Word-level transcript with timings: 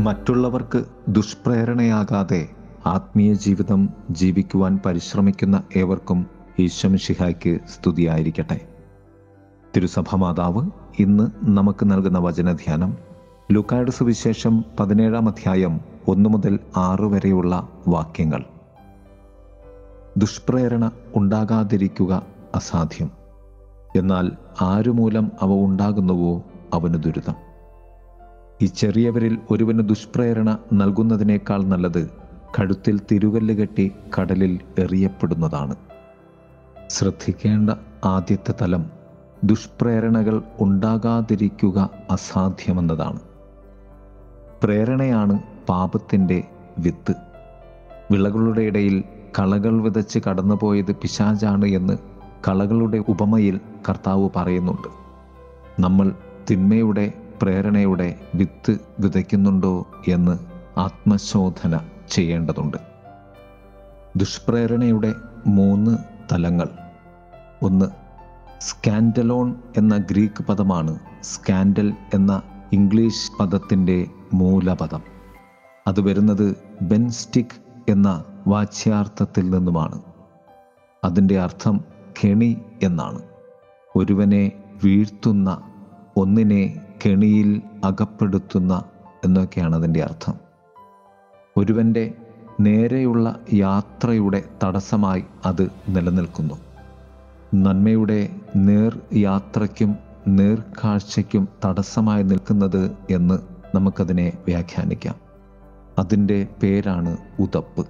മറ്റുള്ളവർക്ക് 0.00 0.84
ദുഷ്പ്രേരണയാകാതെ 1.08 2.48
ആത്മീയ 2.86 3.32
ജീവിതം 3.32 3.88
ജീവിക്കുവാൻ 4.10 4.80
പരിശ്രമിക്കുന്ന 4.86 5.62
ഏവർക്കും 5.76 6.26
ഈശ്വംശിഹായ്ക്ക് 6.58 7.58
സ്തുതിയായിരിക്കട്ടെ. 7.68 8.60
തിരുസഭ 9.76 10.16
മാതാവ് 10.16 10.70
ഇന്ന് 10.98 11.30
നമുക്ക് 11.44 11.90
നൽകുന്ന 11.90 12.18
വചനധ്യാനം 12.18 12.96
ലുക്കായുടെ 13.52 13.90
സുവിശേഷം 13.90 14.64
പതിനേഴാം 14.80 15.28
അധ്യായം 15.28 15.80
ഒന്നു 16.08 16.28
മുതൽ 16.28 16.58
ആറ് 16.76 17.04
വരെയുള്ള 17.04 17.68
വാക്യങ്ങൾ. 17.88 18.44
ദുഷ്പ്രേരണ 20.16 20.90
ഉണ്ടാകാതിരിക്കുക 21.16 22.22
അസാധ്യം. 22.54 23.10
എന്നാൽ 23.96 24.32
ആരുമൂലം 24.60 25.32
അവ 25.42 25.50
ഉണ്ടാകുന്നുവോ 25.50 26.42
അവന് 26.74 26.94
ദുരിതം. 26.94 27.49
ഈ 28.62 28.66
ചെറിയവരിൽ 28.66 29.38
ഒരുവന് 29.50 29.88
ദുഷ്പ്രേരണ 29.88 30.58
നൽകുന്നതിനേക്കാൾ 30.72 31.62
നല്ലത് 31.62 32.10
കഴുത്തിൽ 32.58 33.00
തിരുകല്ല് 33.12 33.54
കെട്ടി 33.54 33.92
കടലിൽ 34.20 34.60
എറിയപ്പെടുന്നതാണ്. 34.78 35.76
ശ്രദ്ധിക്കേണ്ട 36.90 37.70
ആദ്യത്തെ 38.04 38.54
തലം 38.62 38.90
ദുഷ്പ്രേരണകൾ 39.44 40.42
ഉണ്ടാകാതിരിക്കുക 40.60 41.90
അസാധ്യമെന്നതാണ്. 42.10 43.20
പ്രേരണയാണ് 44.62 45.42
പാപത്തിന്റെ 45.68 46.44
വിത്ത്. 46.78 47.14
വിളകളുടെ 48.10 48.60
ഇടയിൽ 48.60 49.04
കളകൾ 49.38 49.82
വിതച്ച് 49.82 50.18
കടന്നുപോയത് 50.28 50.92
പിശാചാണ് 50.92 51.64
എന്ന് 51.64 51.98
കളകളുടെ 52.48 53.04
ഉപമയിൽ 53.08 53.60
കർത്താവ് 53.88 54.28
പറയുന്നുണ്ട്. 54.36 54.88
നമ്മൾ 55.82 56.12
തിന്മയുടെ 56.50 57.12
പ്രേരണയുടെ 57.42 58.20
വിത്ത് 58.34 58.78
വിതയ്ക്കുന്നുണ്ടോ 59.00 59.86
എന്ന് 60.08 60.38
ആത്മശോധന 60.80 61.80
ചെയ്യേണ്ടതുണ്ട്. 62.10 62.76
ദുഷ്പ്രേരണയുടെ 64.16 65.14
മൂന്ന് 65.46 65.98
തലങ്ങൾ. 66.32 66.68
ഒന്ന് 67.62 67.86
സ്കാൻഡലോൺ 68.60 69.54
എന്ന 69.76 69.96
ഗ്രീക്ക് 69.96 70.44
പദമാണ് 70.44 70.98
സ്കാൻഡൽ 71.22 71.92
എന്ന 72.14 72.42
ഇംഗ്ലീഷ് 72.72 73.32
പദത്തിന്റെ 73.40 74.06
മൂലപദം. 74.34 75.02
അത് 75.88 76.00
വരുന്നത് 76.00 76.56
ബെൻസ്റ്റിക് 76.82 77.90
എന്ന 77.90 78.24
വാച്യാർത്ഥത്തിൽ 78.46 79.50
നിന്നുമാണ്. 79.50 80.02
അതിന്റെ 81.04 81.40
അർത്ഥം 81.40 81.84
കെണി 82.24 82.60
എന്നാണ്. 82.82 83.22
ഒരുവനെ 83.96 84.52
വീഴ്ത്തുന്ന 84.84 85.62
ഒന്നിനെ 86.16 86.80
കെണിയിൽ 87.06 87.62
അകപ്പെടുത്തുന്ന 87.84 88.84
എന്നൊക്കെയാണ് 89.24 89.76
അതിന്റെ 89.76 90.02
അർത്ഥം. 90.02 90.34
ഒരുവന്റെ 91.56 92.14
നേരെയുള്ള 92.60 93.40
യാത്രയുടെ 93.52 94.42
തടസ്സമായി 94.64 95.24
അത് 95.46 95.68
നിലനിൽക്കുന്നു. 95.88 96.54
നന്മയുടെ 97.54 98.28
നേർ 98.56 99.00
യാത്രയ്ക്കും 99.16 99.96
നേർക്കാഴ്ചയ്ക്കും 100.28 101.48
തടസ്സമായി 101.64 102.22
നിൽക്കുന്നത് 102.22 102.96
എന്ന് 103.10 103.38
നമുക്കതിനെ 103.76 104.32
വ്യാഖ്യാനിക്കാം. 104.46 105.14
അതിന്റെ 105.98 106.46
പേരാണ് 106.62 107.16
ഉതപ്പ്. 107.40 107.86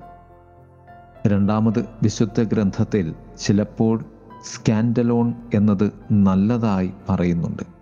രണ്ടാമത് 1.27 1.84
വിശുദ്ധ 2.02 2.42
ഗ്രന്ഥത്തിൽ 2.42 3.14
ചിലപ്പോൾ 3.41 4.05
സ്കാൻഡലോൺ 4.42 5.34
എന്നത് 5.55 5.92
നല്ലതായി 6.12 6.92
പറയുന്നുണ്ട്. 7.08 7.80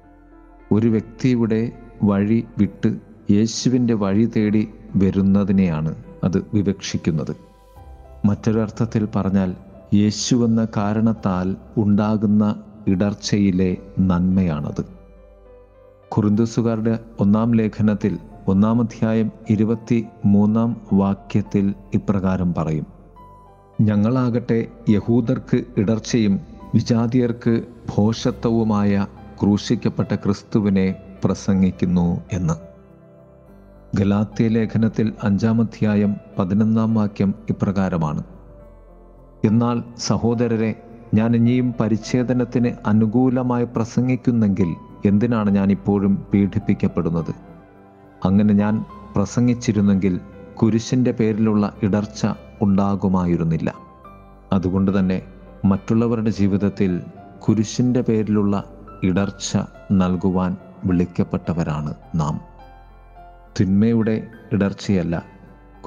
ഒരു 0.73 0.87
വ്യക്തിയുടെ 0.87 1.73
വഴി 2.03 2.45
വിട്ട് 2.59 2.97
യേശുവിന്റെ 3.31 3.95
വഴി 3.95 4.31
തേടി 4.37 4.69
വരുന്നതിനെയാണ് 4.97 5.95
അത് 6.25 6.47
വിവക്ഷിക്കുന്നത്. 6.55 7.37
മറ്റൊരർത്ഥത്തിൽ 8.25 9.09
പറഞ്ഞാൽ 9.17 9.55
യേശു 9.95 10.37
എന്ന 10.37 10.67
കാരണത്താൽ 10.77 11.57
ഉണ്ടാകുന്ന 11.77 12.63
ഇടർച്ചയിലെ 12.87 13.77
നന്മയാണത്. 14.01 14.85
കുറുന്തുസുകാരുടെ 16.09 16.99
ഒന്നാം 17.21 17.55
ലേഖനത്തിൽ 17.55 18.19
ഒന്നാം 18.49 18.81
അധ്യായം 18.81 19.33
ഇരുപത്തി 19.51 20.07
മൂന്നാം 20.25 20.81
വാക്യത്തിൽ 20.93 21.75
ഇപ്രകാരം 21.95 22.55
പറയും. 22.55 22.87
ഞങ്ങളാകട്ടെ 23.81 24.67
യഹൂദർക്ക് 24.89 25.65
ഇടർച്ചയും 25.77 26.41
വിജാതിയർക്ക് 26.75 27.63
ഭോഷത്വവുമായ 27.95 29.07
ക്രൂശിക്കപ്പെട്ട 29.43 30.15
ക്രിസ്തുവിനെ 30.15 30.95
പ്രസംഗിക്കുന്നു 31.25 32.21
എന്ന്. 32.33 32.55
ഗലാത്യ 33.97 34.49
ലേഖനത്തിൽ 34.49 35.13
അഞ്ചാം 35.23 35.61
അധ്യായം 35.61 36.17
പതിനൊന്നാം 36.39 36.95
വാക്യം 36.95 37.35
ഇപ്രകാരമാണ്. 37.51 38.23
എന്നാൽ 39.45 39.83
സഹോദരരെ 39.99 40.83
ഞാൻ 41.15 41.37
ഇനിയും 41.37 41.75
പരിച്ഛേദനത്തിന് 41.81 42.71
അനുകൂലമായി 42.87 43.65
പ്രസംഗിക്കുന്നെങ്കിൽ 43.65 44.75
എന്തിനാണ് 45.07 45.51
ഞാൻ 45.51 45.71
ഇപ്പോഴും 45.71 46.27
പീഡിപ്പിക്കപ്പെടുന്നത്? 46.35 47.35
അങ്ങനെ 48.25 48.55
ഞാൻ 48.55 48.85
പ്രസംഗിച്ചിരുന്നെങ്കിൽ 49.17 50.21
കുരിശിന്റെ 50.63 51.11
പേരിലുള്ള 51.11 51.73
ഇടർച്ച 51.83 52.27
ഉണ്ടാകുമായിരുന്നില്ല. 52.63 53.75
അതുകൊണ്ട് 54.53 54.99
തന്നെ 54.99 55.23
മറ്റുള്ളവരുടെ 55.65 56.31
ജീവിതത്തിൽ 56.31 57.01
കുരിശിന്റെ 57.49 58.01
പേരിലുള്ള 58.01 58.65
ഇടർച്ച 59.03 59.59
നൽകുവാൻ 59.93 60.57
വിളിക്കപ്പെട്ടവരാണ് 60.85 61.95
നാം. 62.15 62.41
തിന്മയുടെ 63.61 64.27
ഇടർച്ചയല്ല 64.53 65.23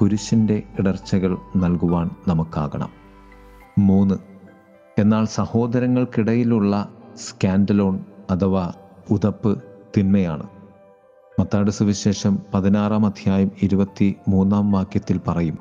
കുരിശിന്റെ 0.00 0.62
ഇടർച്ചകൾ 0.78 1.38
നൽകുവാൻ 1.56 2.10
നമുക്കാകണം. 2.28 2.88
മൂന്ന് 3.78 4.14
എന്നാൽ 4.98 5.24
സഹോദരങ്ങൾക്കിടയിലുള്ള 5.24 6.88
സ്കാൻഡലോൺ 7.16 8.04
അഥവാ 8.30 8.72
ഉതപ്പ് 9.10 9.62
തിന്മയാണ്. 9.98 10.42
മത്താട് 11.40 11.70
സുവിശേഷം 11.70 12.38
പതിനാറാം 12.54 13.06
അധ്യായം 13.06 13.50
ഇരുപത്തി 13.62 14.14
മൂന്നാം 14.28 14.72
വാക്യത്തിൽ 14.72 15.20
പറയും 15.28 15.58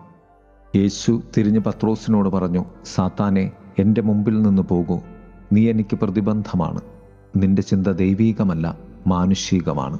യേശു 0.76 1.22
തിരിഞ്ഞ് 1.38 1.60
പത്രോസിനോട് 1.60 2.30
പറഞ്ഞു 2.30 2.66
സാത്താനെ 2.86 3.52
എന്റെ 3.80 4.02
മുമ്പിൽ 4.02 4.42
നിന്ന് 4.42 4.62
പോകൂ. 4.62 5.00
നീ 5.54 5.70
എനിക്ക് 5.70 5.96
പ്രതിബന്ധമാണ്. 5.96 6.82
നിന്റെ 7.36 7.62
ചിന്ത 7.62 7.88
ദൈവീകമല്ല 7.88 8.78
മാനുഷികമാണ്. 9.08 10.00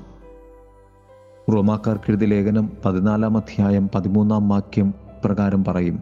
റോമാക്കാർക്കെഴുതി 1.54 2.26
ലേഖനം 2.26 2.72
പതിനാലാം 2.86 3.38
അധ്യായം 3.38 3.90
പതിമൂന്നാം 3.96 4.50
വാക്യം 4.50 4.94
പ്രകാരം 5.26 5.64
പറയും 5.64 6.00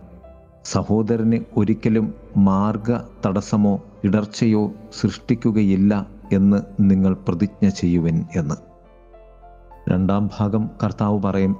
സഹോദരന് 0.65 1.39
ഒരിക്കലും 1.57 2.13
മാർഗ 2.37 2.97
തടസ്സമോ 3.25 3.81
ഇടർച്ചയോ 4.03 4.71
സൃഷ്ടിക്കുകയില്ല 5.01 6.07
എന്ന് 6.31 6.57
നിങ്ങൾ 6.79 7.17
പ്രതിജ്ഞ 7.27 7.69
ചെയ്യുവൻ 7.69 8.25
എന്ന്. 8.35 8.55
രണ്ടാം 9.89 10.29
ഭാഗം 10.39 10.69
കർത്താവ് 10.83 11.21
പറയും 11.21 11.55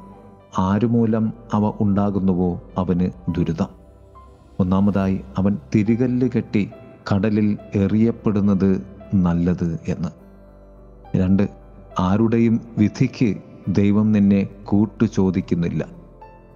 ആരുമൂലം 0.57 1.33
അവ 1.53 1.73
ഉണ്ടാകുന്നുവോ 1.81 2.61
അവന് 2.77 3.09
ദുരിതം. 3.31 3.67
ഒന്നാമതായി 4.59 5.21
അവൻ 5.37 5.57
തിരികല്ല് 5.75 6.29
കെട്ടി 6.35 6.69
കടലിൽ 7.13 7.57
എറിയപ്പെടുന്നത് 7.75 8.98
നല്ലത് 9.13 9.79
എന്ന്. 9.87 10.09
രണ്ട് 11.17 11.49
ആരുടെയും 11.99 12.61
വിധിക്ക് 12.77 13.37
ദൈവം 13.67 14.11
നിന്നെ 14.11 14.47
കൂട്ടു 14.63 15.05
ചോദിക്കുന്നില്ല. 15.05 15.85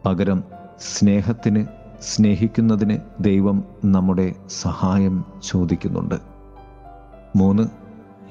പകരം 0.05 0.43
സ്നേഹത്തിന് 0.79 1.65
സ്നേഹിക്കുന്നതിന് 2.01 2.97
ദൈവം 3.19 3.63
നമ്മുടെ 3.85 4.35
സഹായം 4.61 5.25
ചോദിക്കുന്നുണ്ട്. 5.49 6.15
മൂന്ന് 7.35 7.63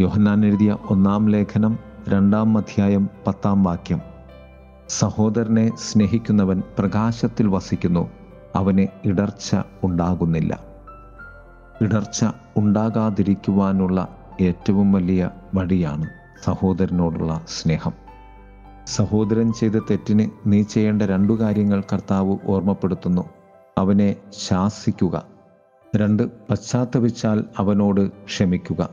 യോഹന്നാൻ 0.00 0.44
എഴുതിയ 0.44 0.76
ഒന്നാം 0.90 1.28
ലേഖനം 1.28 1.78
രണ്ടാം 2.08 2.58
അധ്യായം 2.58 3.10
പത്താം 3.26 3.62
വാക്യം. 3.62 4.00
സഹോദരനെ 4.88 5.70
സ്നേഹിക്കുന്നവൻ 5.76 6.62
പ്രകാശത്തിൽ 6.78 7.48
വസിക്കുന്നു 7.48 8.10
അവന് 8.56 8.86
ഇടർച്ച 9.04 9.56
ഉണ്ടാകുന്നില്ല. 9.84 10.60
ഇടർച്ച 11.80 12.24
ഉണ്ടാകാതിരിക്കുവാനുള്ള 12.56 14.18
ഏറ്റവും 14.40 14.92
വലിയ 14.92 15.30
വഴിയാണ് 15.54 16.08
സഹോദരനോടുള്ള 16.44 17.44
സ്നേഹം. 17.48 17.92
സഹോദരൻ 18.86 19.52
ചെയ്ത 19.52 19.72
തെറ്റിന് 19.72 20.30
നീ 20.46 20.62
ചെയ്യേണ്ട 20.62 21.02
രണ്ടു 21.02 21.32
കാര്യങ്ങൾ 21.32 21.82
കർത്താവ് 21.92 22.36
ഓർമ്മപ്പെടുത്തുന്നു. 22.46 23.28
അവനെ 23.78 24.16
ശാസിക്കുക. 24.30 25.22
രണ്ട് 25.96 26.22
പശ്ചാത്തപിച്ചാൽ 26.22 27.44
അവനോട് 27.58 28.08
ക്ഷമിക്കുക. 28.08 28.88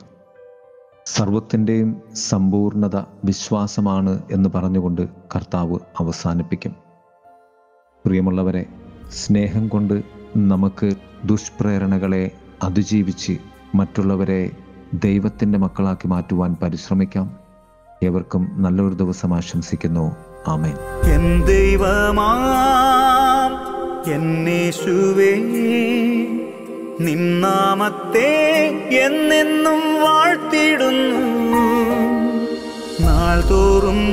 സർവത്തിന്റെയും 1.05 2.01
സമ്പൂർണത 2.13 2.95
വിശ്വാസമാണ് 3.23 4.21
എന്ന് 4.31 4.49
പറഞ്ഞുകൊണ്ട് 4.55 5.07
കർത്താവ് 5.35 5.79
അവസാനിപ്പിക്കും. 5.99 6.75
പ്രിയമുള്ളവരെ 8.05 8.65
സ്നേഹം 9.09 9.67
കൊണ്ട് 9.67 10.03
നമുക്ക് 10.37 10.91
ദുഷ്പ്രേരണകളെ 11.25 12.31
അതിജീവിച്ച് 12.63 13.37
മറ്റുള്ളവരെ 13.75 14.51
ദൈവത്തിന്റെ 14.93 15.57
മക്കളാക്കി 15.57 16.07
മാറ്റുവാൻ 16.07 16.55
പരിശ്രമിക്കാം. 16.63 17.31
ഏവർക്കും 18.03 18.49
നല്ലൊരു 18.57 18.93
ദിവസം 18.93 19.35
ആശംസിക്കുന്നു. 19.35 20.15
ആമേൻ. 20.47 20.75
എൻ 21.11 21.45
ദൈവമാം 21.45 22.49
എന്നെന്നും 28.91 30.01
വാഴ്ത്തിടുന്നു 30.01 31.19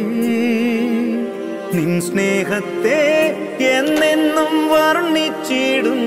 നിൻ 1.73 2.01
സ്നേഹത്തെ 2.01 3.01
എന്നെന്നും 3.75 4.53
വർണിച്ചിടും 4.69 6.01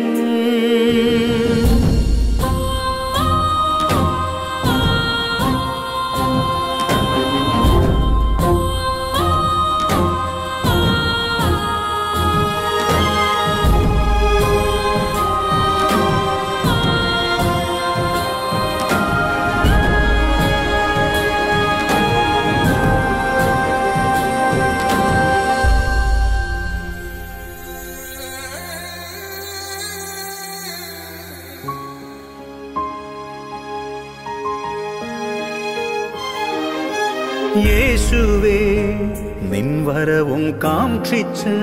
വരവും 39.91 40.43
കാക്ഷിച്ച് 40.65 41.55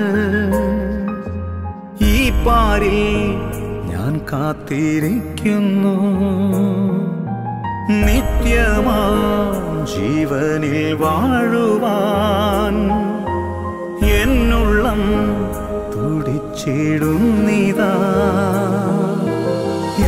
ഈ 2.04 2.30
പാരിൽ 2.46 2.98
ഞാൻ 3.90 4.20
കാത്തിരിക്കുന്നു. 4.32 5.96
നിത്യമാ 8.06 9.02
ജീവനിൽ 9.92 10.94
വാഴുവാൻ 10.94 12.76
എന്നുള്ളം 14.20 15.02
തുടിച്ചിടുന്നിതാ. 15.92 17.92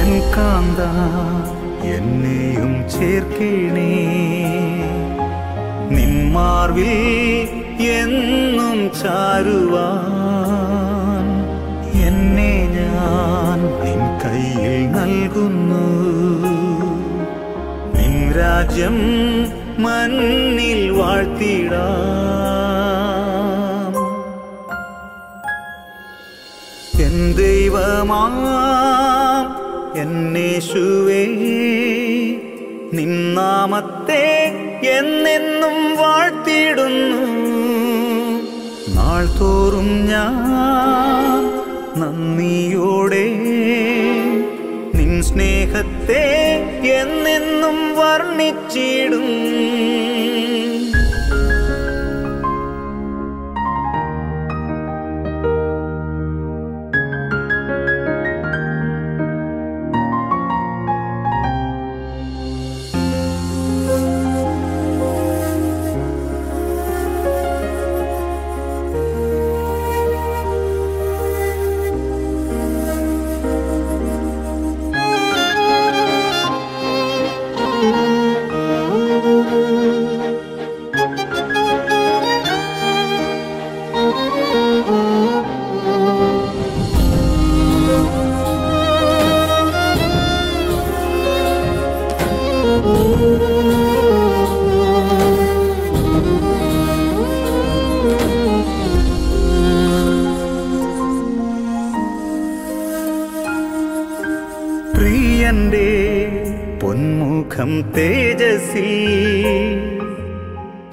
എൻ 0.02 0.12
കാന്ത 0.36 0.80
എന്നെയും 1.96 2.72
ചേർക്കണേ. 2.90 3.92
നിന്മാർവിൽ 5.90 6.94
എന്നും 7.82 8.90
ചാരുവാൻ. 9.02 10.00
എന്നെ 12.06 12.68
ഞാൻ 12.78 13.58
നിൻ 13.60 14.00
കയ്യിൽ 14.24 14.90
നൽകുന്നു. 14.90 15.86
നിൻ 17.98 18.32
രാജ്യം 18.32 18.98
മണ്ണിൽ 19.78 20.90
വാഴ്ത്തിടാം. 20.90 21.60
എൻ 27.02 27.32
ദൈവമാം 27.36 28.40
എന്നേശുവേ 30.00 31.24
നിന്നാമത്തെ 32.92 34.26
എന്നെന്നും 34.82 35.96
വാഴ്ത്തിടുന്നു. 35.96 37.49
തോറും 39.28 39.88
ഞാൻ 40.10 41.42
നന്ദിയോടെ 42.00 43.26
നിൻ 44.96 45.22
സ്നേഹത്തെ 45.22 46.24
എന്നെന്നും 47.00 47.78
വർണിച്ചിടും. 47.98 49.28
പൊന്മുഖം 106.82 107.92
തേജസ്സിൽ 107.96 109.06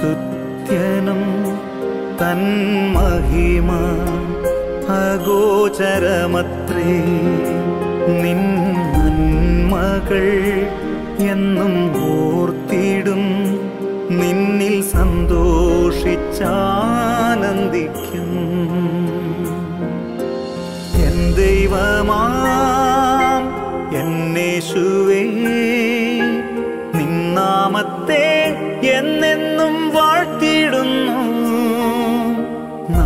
സ്തുത്യനും 0.00 1.22
തൻ 2.20 2.40
മഹിമ 2.92 3.70
അഗോചരമത്രേ. 4.88 5.82
നിൻ 8.22 8.40
നന്മകൾ 8.92 10.26
എന്നും 11.30 11.74
ഓർത്തിടും. 12.04 13.24
നിന്നിൽ 14.10 14.82
സന്തോഷിച്ചാനന്ദിക്കും 14.82 16.79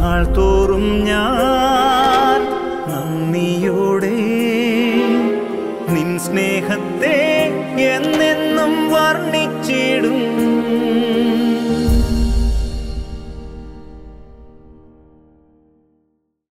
നാൾ 0.04 0.22
തോറും 0.36 0.86
ഞാൻ 1.08 2.40
നന്ദിയോടെ 2.88 4.16
നിൻ 5.94 6.08
സ്നേഹത്തെ 6.24 7.20
എന്നെന്നും 7.92 8.74
വർണിച്ചിടും. 8.94 10.23